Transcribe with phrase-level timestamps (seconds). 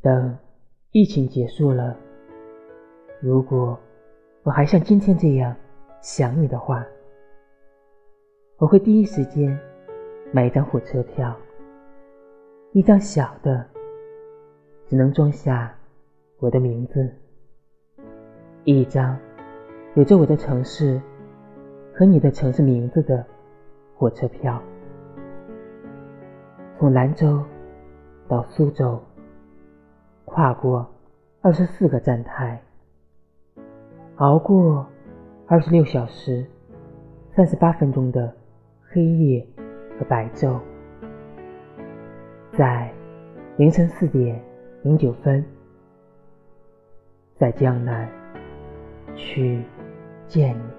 [0.00, 0.38] 等
[0.92, 1.96] 疫情结束了，
[3.20, 3.76] 如果
[4.44, 5.54] 我还像今天这样
[6.00, 6.86] 想你的话，
[8.58, 9.58] 我会第一时间
[10.32, 11.36] 买一张火车票，
[12.72, 13.66] 一张小的，
[14.86, 15.76] 只能装下
[16.38, 17.12] 我的名字，
[18.62, 19.18] 一张
[19.96, 21.02] 有着我的城市
[21.92, 23.26] 和你的城市名字的
[23.96, 24.62] 火车票，
[26.78, 27.42] 从兰州
[28.28, 29.00] 到苏州，
[30.28, 30.86] 跨过
[31.40, 32.62] 二十四个站台，
[34.16, 34.86] 熬过
[35.46, 36.46] 二十六小时
[37.34, 38.32] 三十八分钟的。
[38.90, 39.46] 黑夜
[39.98, 40.58] 和白昼，
[42.56, 42.90] 在
[43.58, 44.42] 凌晨四点
[44.82, 45.44] 零九分，
[47.36, 48.08] 在江南
[49.14, 49.62] 去
[50.26, 50.77] 见你。